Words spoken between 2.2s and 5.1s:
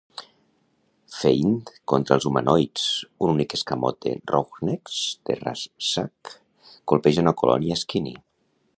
humanoides: un únic escamot de Roughnecks